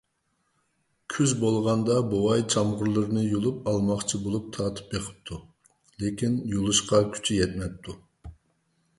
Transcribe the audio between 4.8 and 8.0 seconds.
بېقىپتۇ، لېكىن يۇلۇشقا كۈچى يەتمەپتۇ.